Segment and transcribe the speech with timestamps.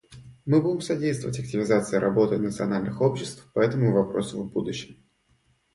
[0.47, 4.95] Мы будем содействовать активизации работы национальных обществ по этому вопросу в будущем.